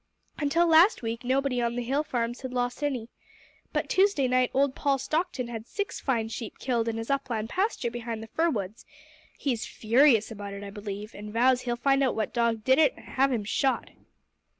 [0.39, 3.07] "Until last week nobody on the Hill farms had lost any.
[3.71, 7.91] But Tuesday night old Paul Stockton had six fine sheep killed in his upland pasture
[7.91, 8.83] behind the fir woods.
[9.37, 12.79] He is furious about it, I believe, and vows he'll find out what dog did
[12.79, 13.91] it and have him shot."